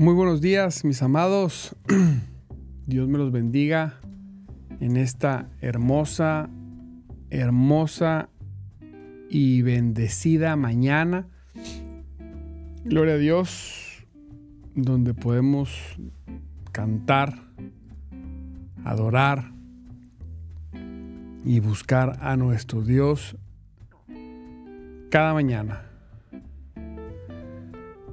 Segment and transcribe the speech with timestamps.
[0.00, 1.76] Muy buenos días, mis amados.
[2.86, 4.00] Dios me los bendiga
[4.80, 6.48] en esta hermosa,
[7.28, 8.30] hermosa
[9.28, 11.28] y bendecida mañana.
[12.82, 14.06] Gloria a Dios,
[14.74, 15.70] donde podemos
[16.72, 17.34] cantar,
[18.86, 19.52] adorar
[21.44, 23.36] y buscar a nuestro Dios
[25.10, 25.89] cada mañana.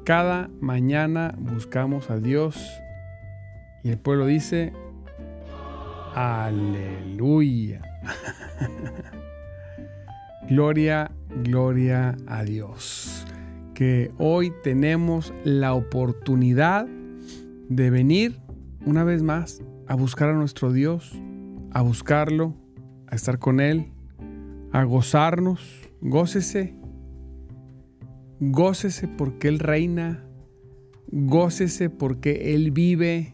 [0.07, 2.55] Cada mañana buscamos a Dios
[3.83, 4.71] y el pueblo dice,
[6.15, 7.81] aleluya.
[10.49, 11.11] gloria,
[11.43, 13.25] gloria a Dios.
[13.73, 16.87] Que hoy tenemos la oportunidad
[17.67, 18.39] de venir
[18.85, 21.11] una vez más a buscar a nuestro Dios,
[21.73, 22.55] a buscarlo,
[23.07, 23.91] a estar con Él,
[24.71, 25.59] a gozarnos.
[25.99, 26.77] Gócese
[28.39, 30.23] Gócese porque Él reina.
[31.11, 33.33] Gócese porque Él vive.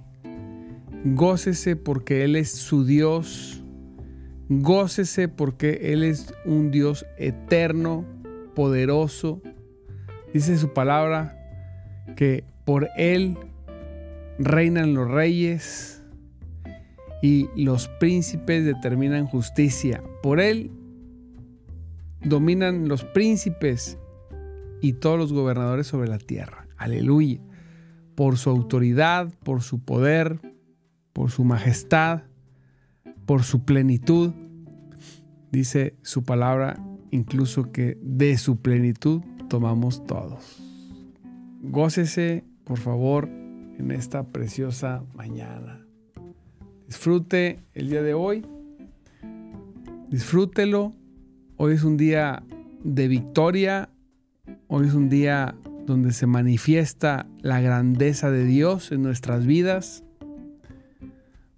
[1.04, 3.64] Gócese porque Él es su Dios.
[4.48, 8.06] Gócese porque Él es un Dios eterno,
[8.56, 9.42] poderoso.
[10.34, 11.38] Dice su palabra
[12.16, 13.38] que por Él
[14.40, 16.02] reinan los reyes
[17.22, 20.02] y los príncipes determinan justicia.
[20.22, 20.72] Por Él
[22.24, 23.98] dominan los príncipes
[24.84, 26.68] y todos los gobernadores sobre la tierra.
[26.76, 27.40] Aleluya.
[28.16, 30.42] Por su autoridad, por su poder,
[31.14, 32.24] por su majestad,
[33.26, 34.34] por su plenitud.
[35.54, 40.62] Dice su palabra incluso que de su plenitud tomamos todos.
[41.62, 45.88] Gócese, por favor, en esta preciosa mañana.
[46.88, 48.46] Disfrute el día de hoy.
[50.10, 50.94] Disfrútelo.
[51.56, 52.44] Hoy es un día
[52.84, 53.90] de victoria
[54.76, 55.54] Hoy es un día
[55.86, 60.04] donde se manifiesta la grandeza de Dios en nuestras vidas,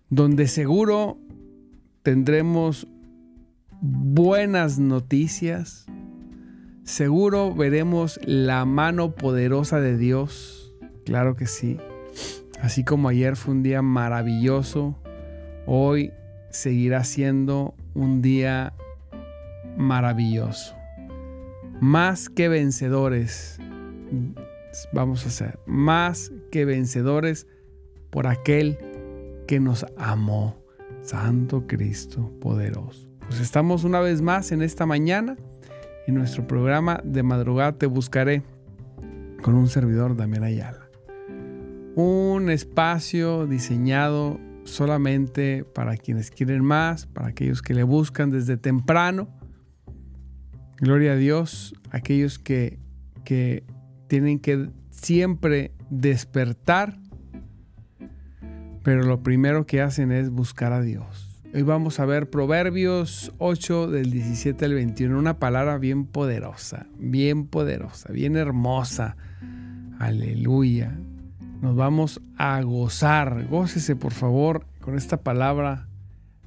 [0.10, 1.18] donde seguro
[2.04, 2.90] tendremos
[3.80, 5.86] buenas noticias,
[6.84, 10.74] seguro veremos la mano poderosa de Dios,
[11.06, 11.78] claro que sí,
[12.62, 15.00] así como ayer fue un día maravilloso,
[15.66, 16.12] hoy
[16.50, 18.74] seguirá siendo un día
[19.78, 20.76] maravilloso
[21.86, 23.60] más que vencedores.
[24.92, 27.46] Vamos a ser más que vencedores
[28.10, 28.80] por aquel
[29.48, 30.58] que nos amó.
[31.04, 33.08] Santo Cristo poderoso.
[33.28, 35.38] Pues estamos una vez más en esta mañana
[36.08, 38.42] en nuestro programa de madrugada te buscaré
[39.44, 40.90] con un servidor Damián Ayala.
[41.96, 49.30] Un espacio diseñado solamente para quienes quieren más, para aquellos que le buscan desde temprano
[50.78, 52.80] Gloria a Dios, aquellos que
[53.26, 53.66] que
[54.08, 56.98] tienen que siempre despertar,
[58.84, 61.42] pero lo primero que hacen es buscar a Dios.
[61.54, 67.48] Hoy vamos a ver Proverbios 8 del 17 al 21, una palabra bien poderosa, bien
[67.48, 69.18] poderosa, bien hermosa.
[70.00, 70.98] Aleluya.
[71.62, 73.48] Nos vamos a gozar.
[73.50, 75.88] Gócese por favor con esta palabra.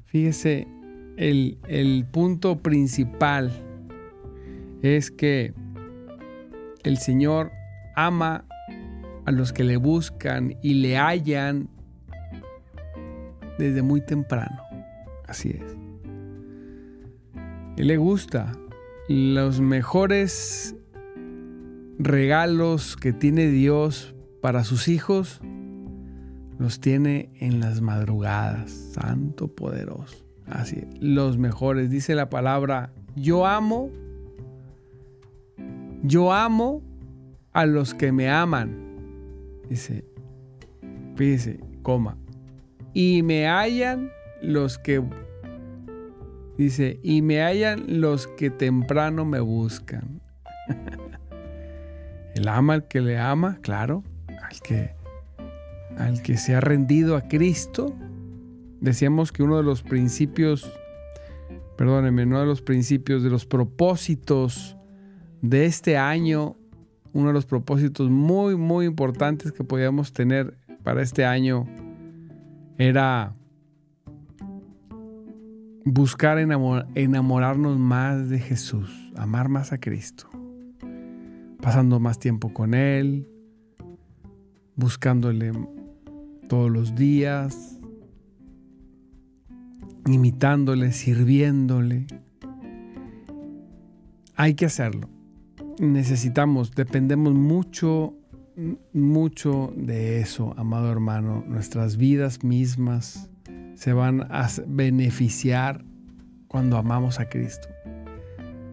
[0.05, 0.69] Fíjese,
[1.17, 3.68] el, el punto principal
[4.83, 5.55] es que
[6.85, 7.51] el Señor
[7.97, 8.45] ama
[9.25, 11.69] a los que le buscan y le hallan
[13.59, 14.63] desde muy temprano.
[15.27, 15.77] Así es.
[17.77, 18.53] Él le gusta
[19.09, 20.75] los mejores
[21.99, 25.41] regalos que tiene Dios para sus hijos,
[26.59, 28.71] los tiene en las madrugadas.
[28.71, 30.25] Santo poderoso.
[30.47, 31.91] Así, los mejores.
[31.91, 33.91] Dice la palabra, yo amo,
[36.03, 36.83] yo amo
[37.53, 38.77] a los que me aman.
[39.69, 40.05] Dice,
[41.17, 42.17] fíjese, coma.
[42.95, 44.11] Y me hallan
[44.41, 45.03] los que,
[46.57, 50.21] dice, y me hallan los que temprano me buscan.
[52.35, 54.95] El ama al que le ama, claro, al que,
[55.97, 57.93] al que se ha rendido a Cristo.
[58.81, 60.73] Decíamos que uno de los principios,
[61.77, 64.78] perdónenme, uno de los principios, de los propósitos
[65.43, 66.57] de este año
[67.13, 71.67] uno de los propósitos muy, muy importantes que podíamos tener para este año
[72.77, 73.35] era
[75.85, 80.29] buscar enamorarnos más de Jesús, amar más a Cristo,
[81.61, 83.27] pasando más tiempo con Él,
[84.77, 85.53] buscándole
[86.49, 87.81] todos los días,
[90.07, 92.07] imitándole, sirviéndole.
[94.37, 95.18] Hay que hacerlo
[95.81, 98.15] necesitamos, dependemos mucho,
[98.93, 101.45] mucho de eso, amado hermano.
[101.47, 103.31] Nuestras vidas mismas
[103.75, 105.85] se van a beneficiar
[106.49, 107.69] cuando amamos a Cristo.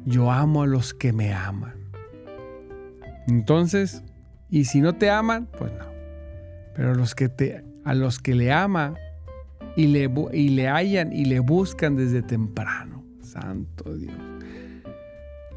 [0.05, 1.75] Yo amo a los que me aman.
[3.27, 4.03] Entonces,
[4.49, 5.85] y si no te aman, pues no.
[6.75, 8.95] Pero los que te, a los que le ama
[9.75, 13.03] y le, y le hallan y le buscan desde temprano.
[13.21, 14.15] Santo Dios.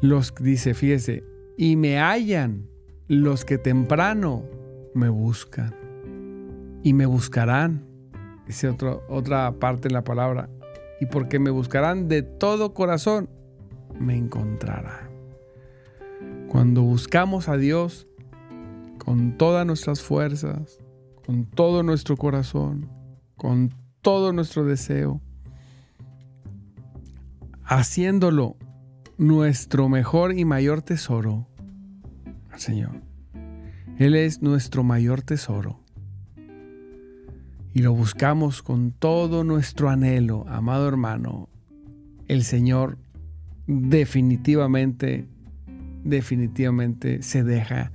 [0.01, 1.23] Los dice, fíjese,
[1.61, 2.69] y me hallan
[3.09, 4.45] los que temprano
[4.93, 5.75] me buscan.
[6.83, 7.85] Y me buscarán.
[8.47, 8.73] Dice
[9.09, 10.49] otra parte de la palabra.
[11.01, 13.29] Y porque me buscarán de todo corazón,
[13.99, 15.09] me encontrarán.
[16.47, 18.07] Cuando buscamos a Dios
[18.97, 20.79] con todas nuestras fuerzas,
[21.25, 22.89] con todo nuestro corazón,
[23.35, 25.19] con todo nuestro deseo,
[27.65, 28.55] haciéndolo
[29.17, 31.48] nuestro mejor y mayor tesoro,
[32.57, 33.01] Señor.
[33.97, 35.79] Él es nuestro mayor tesoro.
[37.73, 41.49] Y lo buscamos con todo nuestro anhelo, amado hermano.
[42.27, 42.97] El Señor
[43.67, 45.27] definitivamente,
[46.03, 47.91] definitivamente se deja,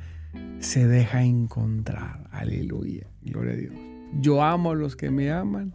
[0.61, 2.29] se deja encontrar.
[2.31, 3.07] Aleluya.
[3.23, 3.75] Gloria a Dios.
[4.21, 5.75] Yo amo a los que me aman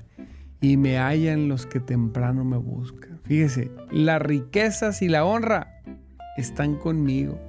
[0.61, 3.19] y me hallan los que temprano me buscan.
[3.23, 5.81] Fíjese, las riquezas y la honra
[6.37, 7.39] están conmigo.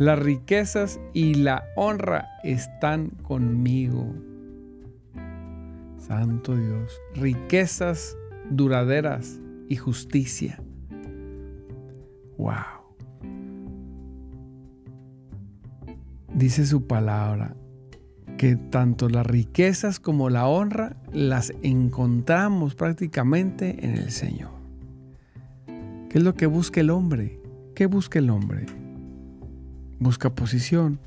[0.00, 4.14] Las riquezas y la honra están conmigo.
[5.98, 8.16] Santo Dios, riquezas
[8.48, 9.38] duraderas
[9.68, 10.58] y justicia.
[12.38, 12.96] Wow.
[16.32, 17.54] Dice su palabra
[18.38, 24.52] que tanto las riquezas como la honra las encontramos prácticamente en el Señor.
[26.08, 27.38] ¿Qué es lo que busca el hombre?
[27.74, 28.79] ¿Qué busca el hombre?
[30.00, 30.98] Busca posición.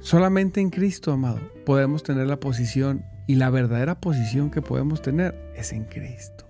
[0.00, 5.52] Solamente en Cristo, amado, podemos tener la posición y la verdadera posición que podemos tener
[5.54, 6.46] es en Cristo.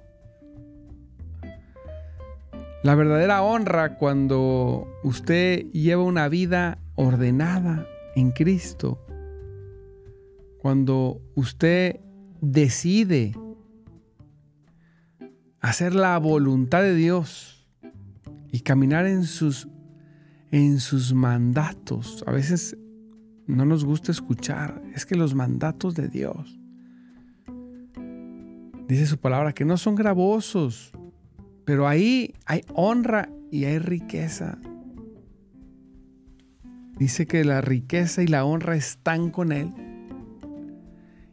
[2.82, 9.00] La verdadera honra cuando usted lleva una vida ordenada en Cristo,
[10.58, 12.00] cuando usted
[12.40, 13.34] decide
[15.60, 17.53] hacer la voluntad de Dios,
[18.54, 19.66] y caminar en sus,
[20.52, 22.22] en sus mandatos.
[22.24, 22.78] A veces
[23.48, 26.60] no nos gusta escuchar, es que los mandatos de Dios,
[28.86, 30.92] dice su palabra, que no son gravosos,
[31.64, 34.56] pero ahí hay honra y hay riqueza.
[36.96, 39.70] Dice que la riqueza y la honra están con Él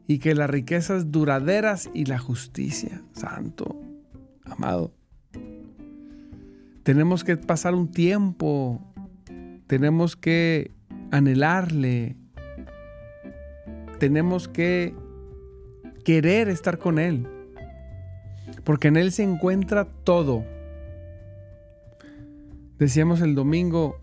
[0.08, 3.80] y que las riquezas duraderas y la justicia, santo,
[4.44, 4.96] amado.
[6.84, 8.82] Tenemos que pasar un tiempo,
[9.68, 10.72] tenemos que
[11.12, 12.16] anhelarle,
[14.00, 14.96] tenemos que
[16.04, 17.28] querer estar con Él,
[18.64, 20.44] porque en Él se encuentra todo.
[22.80, 24.00] Decíamos el domingo,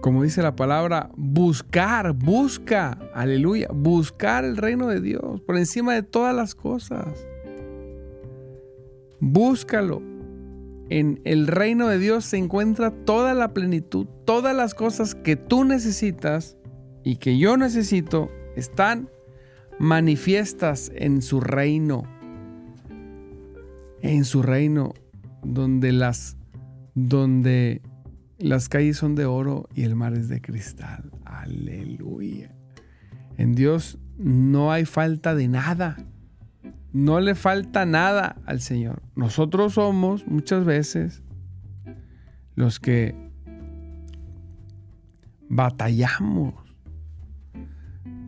[0.00, 6.02] como dice la palabra, buscar, busca, aleluya, buscar el reino de Dios por encima de
[6.02, 7.06] todas las cosas.
[9.20, 10.11] Búscalo.
[10.88, 15.64] En el reino de Dios se encuentra toda la plenitud, todas las cosas que tú
[15.64, 16.56] necesitas
[17.04, 19.08] y que yo necesito están
[19.78, 22.04] manifiestas en su reino.
[24.02, 24.92] En su reino
[25.42, 26.36] donde las
[26.94, 27.80] donde
[28.38, 31.10] las calles son de oro y el mar es de cristal.
[31.24, 32.54] Aleluya.
[33.38, 35.96] En Dios no hay falta de nada.
[36.92, 39.02] No le falta nada al Señor.
[39.16, 41.22] Nosotros somos muchas veces
[42.54, 43.14] los que
[45.48, 46.54] batallamos.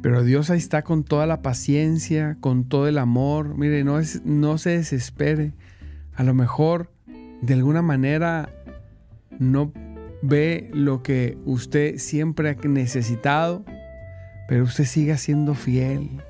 [0.02, 3.56] Pero Dios ahí está con toda la paciencia, con todo el amor.
[3.56, 5.54] Mire, no, se desespere.
[6.14, 6.92] A lo mejor
[7.40, 8.50] de alguna manera
[9.38, 9.72] no
[10.22, 13.64] ve lo que usted siempre ha necesitado,
[14.46, 16.22] pero usted siga siendo fiel.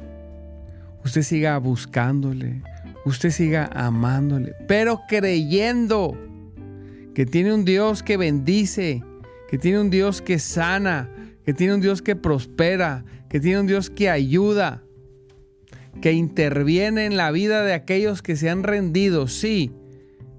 [1.04, 2.62] Usted siga buscándole.
[3.04, 6.16] Usted siga amándole, pero creyendo
[7.14, 9.02] que tiene un Dios que bendice,
[9.48, 11.10] que tiene un Dios que sana,
[11.44, 14.82] que tiene un Dios que prospera, que tiene un Dios que ayuda,
[16.00, 19.28] que interviene en la vida de aquellos que se han rendido.
[19.28, 19.70] Sí,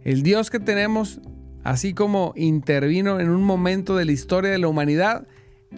[0.03, 1.21] el Dios que tenemos
[1.63, 5.27] así como intervino en un momento de la historia de la humanidad,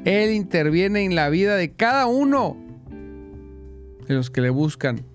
[0.06, 2.58] Él interviene en la vida de cada uno
[4.08, 5.06] de los que le buscan.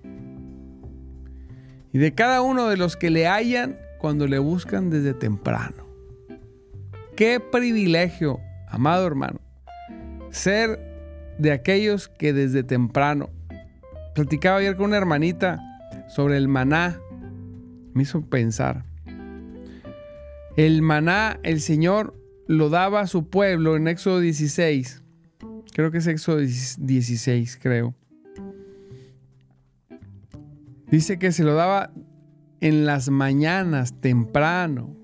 [1.91, 5.87] Y de cada uno de los que le hallan cuando le buscan desde temprano.
[7.15, 9.39] Qué privilegio, amado hermano,
[10.31, 10.79] ser
[11.37, 13.29] de aquellos que desde temprano.
[14.15, 15.59] Platicaba ayer con una hermanita
[16.07, 16.99] sobre el maná.
[17.93, 18.85] Me hizo pensar.
[20.55, 22.15] El maná, el Señor
[22.47, 25.03] lo daba a su pueblo en Éxodo 16.
[25.73, 27.95] Creo que es Éxodo 16, creo.
[30.93, 31.91] Dice que se lo daba
[32.59, 34.95] en las mañanas, temprano.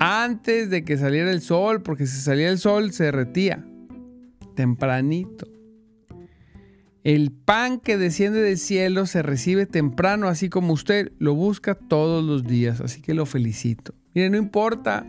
[0.00, 3.64] Antes de que saliera el sol, porque si salía el sol se derretía.
[4.56, 5.46] Tempranito.
[7.04, 12.24] El pan que desciende del cielo se recibe temprano, así como usted lo busca todos
[12.24, 12.80] los días.
[12.80, 13.94] Así que lo felicito.
[14.14, 15.06] Mire, no importa.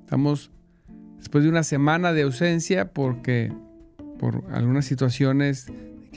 [0.00, 0.50] Estamos
[1.18, 3.52] después de una semana de ausencia porque
[4.18, 5.70] por algunas situaciones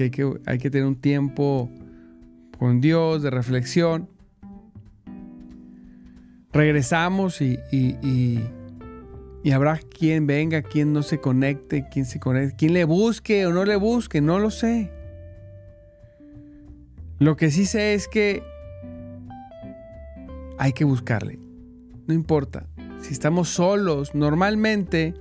[0.09, 1.69] que hay que, tener un tiempo
[2.57, 4.09] con Dios de reflexión.
[6.51, 7.59] Regresamos y
[9.41, 13.53] y habrá quien venga, quien no se conecte, quien se conecte, quien le busque o
[13.53, 14.91] no le busque, no lo sé.
[17.19, 18.43] Lo que sí sé es que
[20.57, 21.39] hay que buscarle.
[22.07, 22.67] No importa.
[23.01, 25.13] Si estamos solos, normalmente,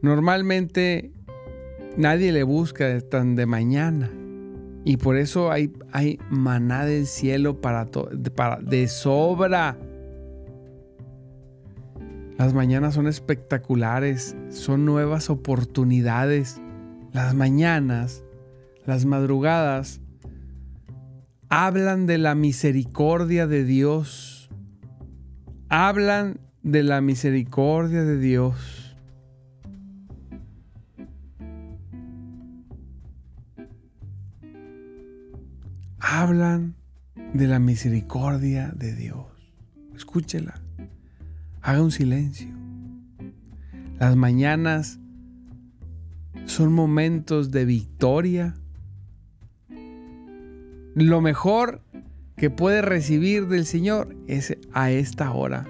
[0.00, 1.10] normalmente
[1.98, 4.10] nadie le busca tan de mañana.
[4.84, 7.86] Y por eso hay, hay maná del cielo para,
[8.34, 9.76] para de sobra.
[12.38, 16.62] Las mañanas son espectaculares, son nuevas oportunidades.
[17.12, 18.22] Las mañanas,
[18.86, 20.00] las madrugadas,
[21.48, 24.50] hablan de la misericordia de Dios.
[25.68, 28.77] Hablan de la misericordia de Dios.
[36.10, 36.74] Hablan
[37.34, 39.26] de la misericordia de Dios.
[39.94, 40.58] Escúchela
[41.60, 42.48] haga un silencio.
[43.98, 44.98] Las mañanas
[46.46, 48.54] son momentos de victoria.
[50.94, 51.82] Lo mejor
[52.38, 55.66] que puede recibir del Señor es a esta hora.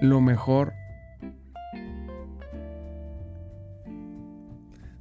[0.00, 0.72] Lo mejor.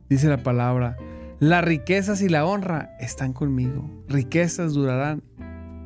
[0.09, 0.97] Dice la palabra,
[1.39, 3.89] las riquezas y la honra están conmigo.
[4.07, 5.21] Riquezas durarán.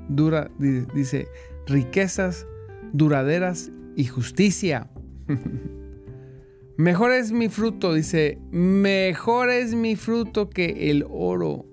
[0.08, 1.28] Dura, dice,
[1.68, 2.46] riquezas
[2.94, 4.90] duraderas y justicia.
[6.78, 11.66] mejor es mi fruto, dice, mejor es mi fruto que el oro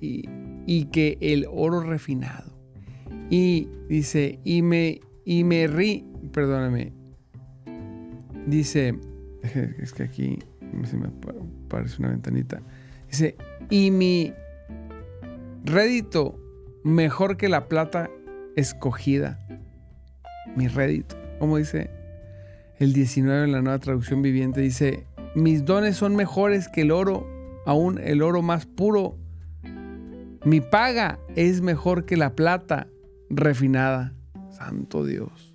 [0.00, 2.52] y, que el oro refinado.
[3.30, 6.92] Y dice, y me, y me rí, perdóname,
[8.46, 8.98] dice,
[9.78, 10.38] es que aquí
[10.84, 11.08] se me
[11.68, 12.62] parece una ventanita.
[13.12, 13.36] Dice,
[13.68, 14.32] y mi
[15.64, 16.40] rédito
[16.82, 18.08] mejor que la plata
[18.56, 19.38] escogida,
[20.56, 21.14] mi rédito.
[21.38, 21.90] Como dice
[22.78, 27.26] el 19 en la nueva traducción viviente, dice, mis dones son mejores que el oro,
[27.66, 29.18] aún el oro más puro.
[30.46, 32.88] Mi paga es mejor que la plata
[33.28, 34.14] refinada.
[34.48, 35.54] Santo Dios.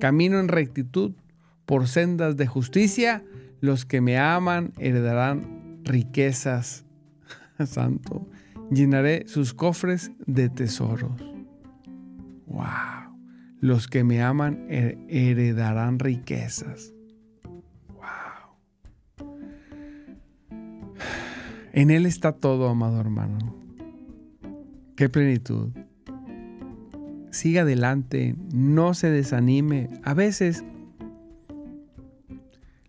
[0.00, 1.12] Camino en rectitud
[1.64, 3.22] por sendas de justicia.
[3.60, 6.84] Los que me aman heredarán riquezas.
[7.66, 8.28] Santo.
[8.70, 11.20] Llenaré sus cofres de tesoros.
[12.46, 13.16] Wow.
[13.60, 16.92] Los que me aman heredarán riquezas.
[17.88, 18.56] Wow.
[21.72, 23.54] En Él está todo, amado hermano.
[24.96, 25.70] Qué plenitud.
[27.30, 29.88] Siga adelante, no se desanime.
[30.02, 30.64] A veces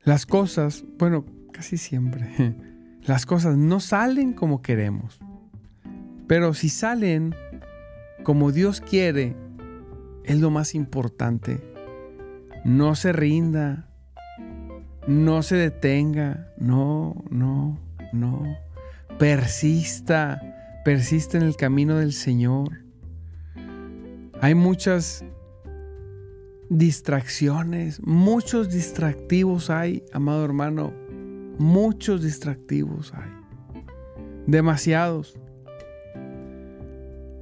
[0.03, 2.55] las cosas, bueno, casi siempre,
[3.09, 5.19] las cosas no salen como queremos.
[6.27, 7.33] Pero si salen
[8.21, 9.35] como Dios quiere,
[10.23, 11.59] es lo más importante.
[12.63, 13.89] No se rinda,
[15.07, 17.79] no se detenga, no, no,
[18.13, 18.43] no.
[19.17, 20.39] Persista,
[20.85, 22.83] persista en el camino del Señor.
[24.39, 25.25] Hay muchas
[26.69, 30.93] distracciones, muchos distractivos hay, amado hermano,
[31.59, 33.29] muchos distractivos hay.
[34.47, 35.37] Demasiados.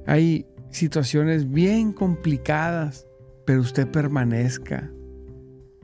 [0.06, 3.06] Hay situaciones bien complicadas,
[3.46, 4.90] pero usted permanezca.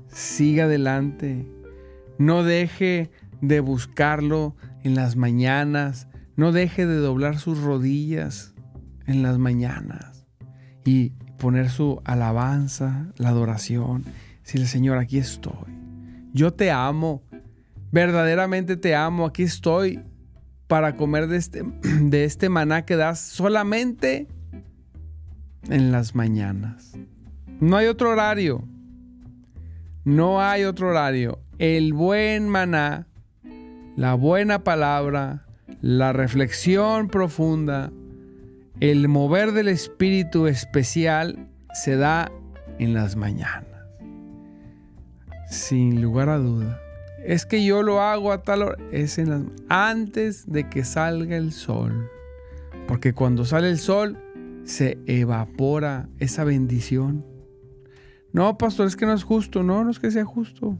[0.08, 1.46] Siga adelante.
[2.18, 3.10] No deje
[3.40, 6.08] de buscarlo en las mañanas.
[6.36, 8.54] No deje de doblar sus rodillas
[9.06, 10.26] en las mañanas
[10.84, 14.04] y poner su alabanza, la adoración.
[14.42, 15.72] Decirle, Señor, aquí estoy.
[16.32, 17.22] Yo te amo.
[17.94, 19.24] Verdaderamente te amo.
[19.24, 20.02] Aquí estoy
[20.66, 21.62] para comer de este,
[22.00, 24.26] de este maná que das solamente
[25.70, 26.98] en las mañanas.
[27.60, 28.64] No hay otro horario.
[30.02, 31.38] No hay otro horario.
[31.60, 33.06] El buen maná,
[33.94, 35.46] la buena palabra,
[35.80, 37.92] la reflexión profunda,
[38.80, 42.32] el mover del espíritu especial se da
[42.80, 43.86] en las mañanas.
[45.48, 46.80] Sin lugar a duda.
[47.24, 48.76] Es que yo lo hago a tal hora.
[48.92, 52.10] Es en las, antes de que salga el sol.
[52.86, 54.18] Porque cuando sale el sol,
[54.64, 57.24] se evapora esa bendición.
[58.32, 59.62] No, pastor, es que no es justo.
[59.62, 60.78] No, no es que sea justo.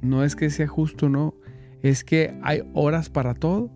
[0.00, 1.34] No es que sea justo, no.
[1.82, 3.70] Es que hay horas para todo.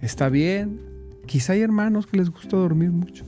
[0.00, 0.80] Está bien.
[1.26, 3.24] Quizá hay hermanos que les gusta dormir mucho.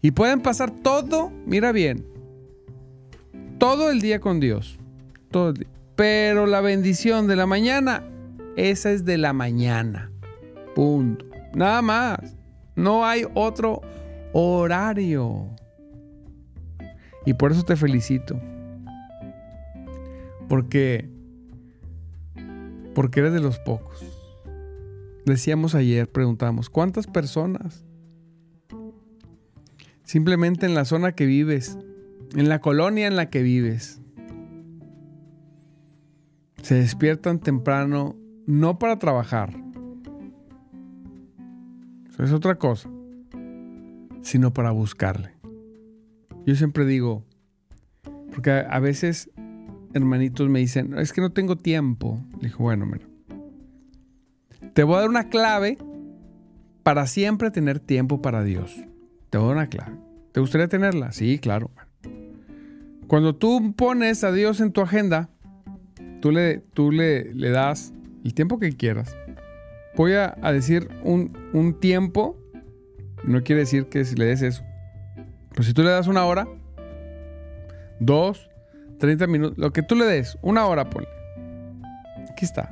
[0.00, 2.06] Y pueden pasar todo, mira bien,
[3.58, 4.78] todo el día con Dios.
[5.30, 5.52] Todo
[5.96, 8.04] Pero la bendición de la mañana,
[8.56, 10.12] esa es de la mañana.
[10.74, 11.24] Punto.
[11.54, 12.36] Nada más.
[12.74, 13.80] No hay otro
[14.32, 15.48] horario.
[17.24, 18.38] Y por eso te felicito.
[20.48, 21.08] Porque
[22.96, 24.02] porque eres de los pocos.
[25.26, 27.84] Decíamos ayer, preguntamos, ¿cuántas personas?
[30.02, 31.76] Simplemente en la zona que vives,
[32.34, 34.00] en la colonia en la que vives,
[36.66, 39.54] se despiertan temprano no para trabajar,
[42.18, 42.90] es otra cosa,
[44.22, 45.30] sino para buscarle.
[46.44, 47.24] Yo siempre digo,
[48.32, 49.30] porque a, veces
[49.94, 52.20] hermanitos me dicen, es que no tengo tiempo.
[52.40, 53.06] Le digo, bueno, mira,
[54.72, 55.78] te voy a dar una clave
[56.82, 58.74] para siempre tener tiempo para Dios.
[59.30, 60.00] Te voy a dar una clave.
[60.32, 61.12] ¿Te gustaría tenerla?
[61.12, 61.70] Sí, claro.
[63.06, 65.30] Cuando tú pones a Dios en tu agenda,
[66.20, 67.92] tú le, tú le, le das
[68.24, 69.16] el tiempo que quieras
[69.96, 72.36] voy a, decir un, tiempo,
[73.24, 74.62] no quiere decir que si le des eso.
[75.50, 76.46] Pero si tú le das una hora,
[77.98, 78.50] dos,
[78.98, 81.08] treinta minutos, lo que tú le des, una hora, ponle.
[82.30, 82.70] Aquí está.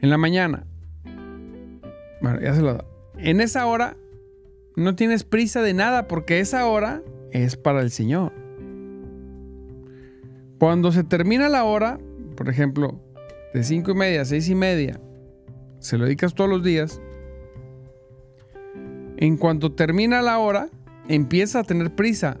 [0.00, 0.66] En la mañana.
[2.20, 2.84] Bueno, ya se lo da.
[3.16, 3.96] En esa hora
[4.76, 8.32] no tienes prisa de nada porque esa hora es para el Señor.
[10.60, 11.98] Cuando se termina la hora,
[12.36, 13.00] por ejemplo,
[13.54, 15.00] de cinco y media a seis y media,
[15.78, 17.00] se lo dedicas todos los días,
[19.16, 20.68] en cuanto termina la hora,
[21.08, 22.36] empieza a tener prisa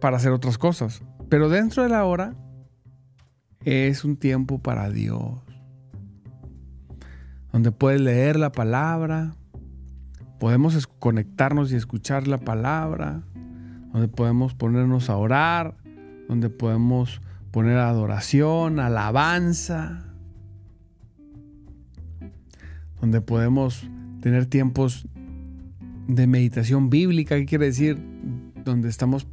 [0.00, 1.04] para hacer otras cosas.
[1.28, 2.34] Pero dentro de la hora
[3.64, 5.40] es un tiempo para Dios.
[7.52, 9.36] Donde puedes leer la palabra,
[10.40, 13.22] podemos conectarnos y escuchar la palabra,
[13.92, 15.76] donde podemos ponernos a orar,
[16.28, 17.20] donde podemos
[17.54, 20.02] poner adoración, alabanza
[23.00, 23.88] donde podemos
[24.20, 25.06] tener tiempos
[26.08, 27.96] de meditación bíblica, ¿qué quiere decir?
[28.64, 29.28] donde estamos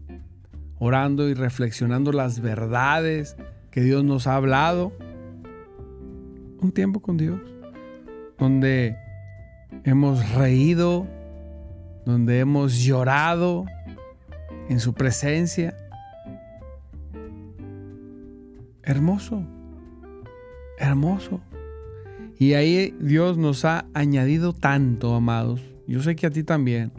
[0.77, 3.37] orando y reflexionando las verdades
[3.71, 4.93] que Dios nos ha hablado.
[6.59, 7.41] Un tiempo con Dios,
[8.37, 8.97] donde
[9.83, 11.07] hemos reído,
[12.05, 13.65] donde hemos llorado
[14.69, 15.75] en su presencia.
[18.91, 19.41] Hermoso,
[20.77, 21.39] hermoso.
[22.37, 25.61] Y ahí Dios nos ha añadido tanto, amados.
[25.87, 26.91] Yo sé que a ti también.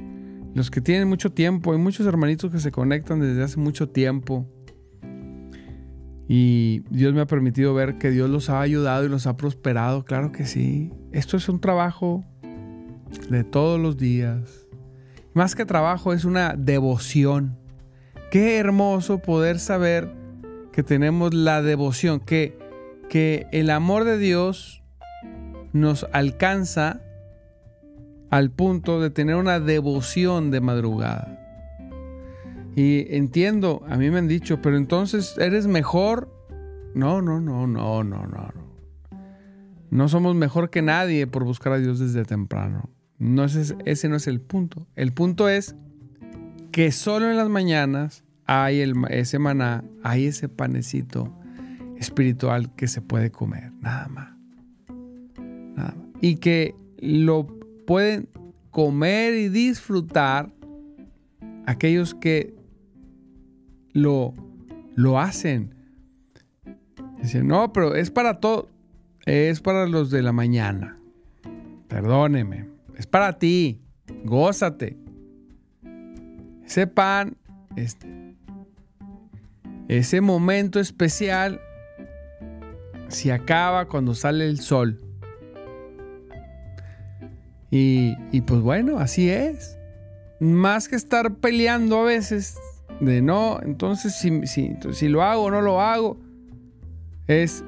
[0.55, 4.49] Los que tienen mucho tiempo, hay muchos hermanitos que se conectan desde hace mucho tiempo.
[6.27, 10.03] Y Dios me ha permitido ver que Dios los ha ayudado y los ha prosperado.
[10.07, 10.91] Claro que sí.
[11.13, 12.25] Esto es un trabajo
[13.29, 14.67] de todos los días.
[15.35, 17.59] Más que trabajo, es una devoción.
[18.31, 20.22] Qué hermoso poder saber
[20.73, 22.59] que tenemos la devoción, que,
[23.09, 24.83] que el amor de Dios
[25.73, 27.01] nos alcanza
[28.31, 31.39] al punto de tener una devoción de madrugada.
[32.75, 36.33] Y entiendo, a mí me han dicho, pero entonces eres mejor.
[36.95, 38.53] No, no, no, no, no, no.
[39.91, 42.89] No somos mejor que nadie por buscar a Dios desde temprano.
[43.19, 44.87] No, ese, ese no es el punto.
[44.97, 45.77] El punto es
[46.71, 51.33] que solo en las mañanas hay el, ese maná, hay ese panecito
[51.97, 54.33] espiritual que se puede comer, nada más.
[56.21, 57.49] Y que lo
[57.85, 58.29] pueden
[58.71, 60.53] comer y disfrutar
[61.67, 62.55] aquellos que
[63.93, 64.35] lo,
[64.95, 65.75] lo hacen.
[67.21, 68.69] Dicen, no, pero es para todo.
[69.27, 70.99] Es para los de la mañana.
[71.89, 72.69] Perdóneme.
[72.97, 73.81] Es para ti.
[74.25, 74.97] Gózate.
[76.65, 77.37] Ese pan,
[77.75, 78.22] este,
[79.99, 81.61] ese momento especial,
[83.09, 84.99] se acaba cuando sale el sol.
[87.71, 89.79] Y, pues bueno, así es.
[90.41, 92.59] Más que estar peleando a veces
[93.01, 96.19] de no, entonces si, si, si lo hago o no lo hago,
[97.27, 97.65] es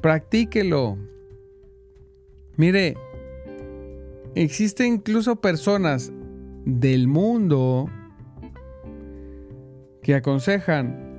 [0.00, 0.98] practíquelo.
[2.56, 2.96] Mire,
[4.34, 6.12] existen incluso personas
[6.66, 7.88] del mundo
[10.02, 11.10] que aconsejan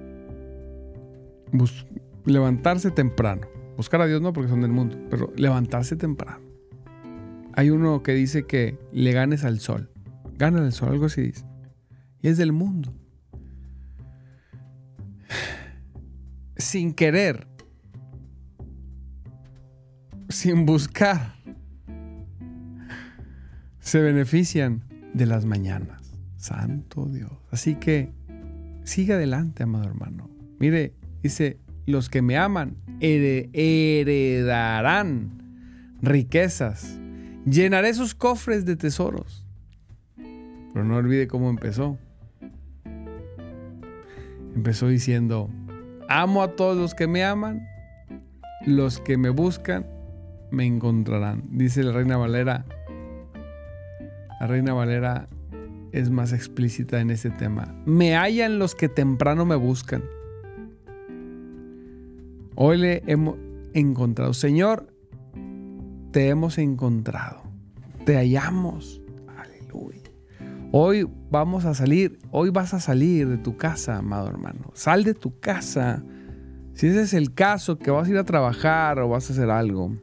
[2.26, 3.48] levantarse temprano.
[3.78, 6.41] Buscar a Dios no porque son del mundo, pero levantarse temprano.
[7.54, 9.89] Hay uno que dice que le ganes al sol.
[10.38, 11.46] Gana al sol, algo así dice.
[12.22, 12.94] Y es del mundo.
[16.58, 17.48] Sin querer.
[20.30, 21.36] Sin buscar.
[23.80, 26.13] Se benefician de las mañanas.
[26.38, 27.32] Santo Dios.
[27.52, 28.13] Así que
[28.91, 30.30] siga adelante, amado hermano.
[30.60, 34.51] Mire, dice, los que me aman heredarán
[36.01, 37.01] riquezas
[37.45, 39.47] Llenaré sus cofres de tesoros.
[40.15, 41.97] Pero no olvide cómo empezó.
[44.56, 45.49] Empezó diciendo,
[46.08, 47.67] amo a todos los que me aman,
[48.65, 49.88] los que me buscan
[50.51, 51.43] me encontrarán.
[51.49, 52.65] Dice la reina Valera.
[54.39, 55.27] La reina Valera
[55.91, 57.75] es más explícita en ese tema.
[57.86, 60.04] Me hallan los que temprano me buscan.
[62.56, 63.38] Hoy le hemos
[63.73, 64.34] encontrado.
[64.34, 64.93] Señor,
[66.12, 67.43] te hemos encontrado,
[68.06, 69.01] te hallamos.
[69.38, 70.12] Aleluya.
[70.71, 74.71] Hoy vamos a salir, hoy vas a salir de tu casa, amado hermano.
[74.73, 76.04] Sal de tu casa.
[76.73, 79.49] Si ese es el caso, que vas a ir a trabajar o vas a hacer
[79.49, 79.97] algo,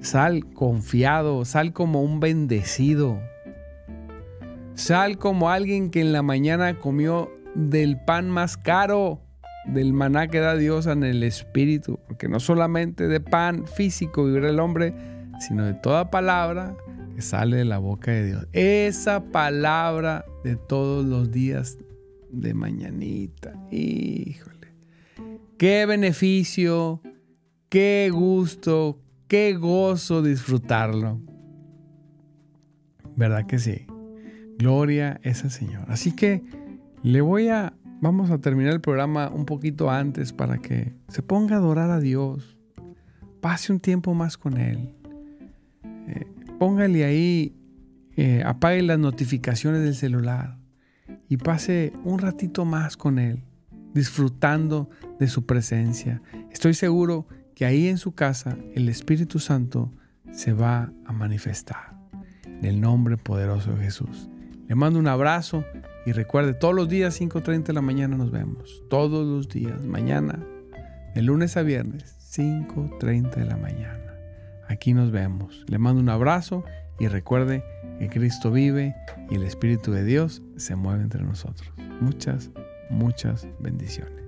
[0.00, 3.18] sal confiado, sal como un bendecido.
[4.76, 9.22] Sal como alguien que en la mañana comió del pan más caro
[9.66, 14.50] del maná que da Dios en el espíritu, porque no solamente de pan físico vivirá
[14.50, 14.94] el hombre,
[15.40, 16.76] sino de toda palabra
[17.14, 18.46] que sale de la boca de Dios.
[18.52, 21.78] Esa palabra de todos los días
[22.30, 23.54] de mañanita.
[23.70, 24.74] Híjole.
[25.56, 27.00] Qué beneficio,
[27.70, 31.18] qué gusto, qué gozo disfrutarlo.
[33.16, 33.86] ¿Verdad que sí?
[34.58, 35.84] Gloria es al Señor.
[35.88, 36.42] Así que
[37.02, 41.56] le voy a Vamos a terminar el programa un poquito antes para que se ponga
[41.56, 42.58] a adorar a Dios.
[43.40, 44.94] Pase un tiempo más con Él.
[46.06, 46.26] Eh,
[46.58, 47.56] póngale ahí,
[48.16, 50.58] eh, apague las notificaciones del celular
[51.30, 53.42] y pase un ratito más con Él,
[53.94, 56.20] disfrutando de su presencia.
[56.50, 59.90] Estoy seguro que ahí en su casa el Espíritu Santo
[60.32, 61.96] se va a manifestar.
[62.44, 64.28] En el nombre poderoso de Jesús.
[64.68, 65.64] Le mando un abrazo
[66.06, 68.82] y recuerde, todos los días 5.30 de la mañana nos vemos.
[68.90, 70.44] Todos los días, mañana,
[71.14, 74.14] de lunes a viernes, 5.30 de la mañana.
[74.68, 75.64] Aquí nos vemos.
[75.68, 76.64] Le mando un abrazo
[76.98, 77.62] y recuerde
[78.00, 78.94] que Cristo vive
[79.30, 81.72] y el Espíritu de Dios se mueve entre nosotros.
[82.00, 82.50] Muchas,
[82.90, 84.25] muchas bendiciones.